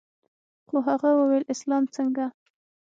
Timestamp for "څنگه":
1.95-2.25